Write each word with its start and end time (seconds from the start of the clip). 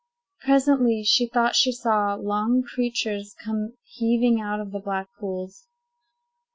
Presently, 0.43 1.03
she 1.03 1.27
thought 1.27 1.55
she 1.55 1.71
saw 1.71 2.15
long 2.15 2.63
creatures 2.63 3.35
come 3.39 3.77
heaving 3.83 4.41
out 4.41 4.59
of 4.59 4.71
the 4.71 4.79
black 4.79 5.05
pools. 5.19 5.67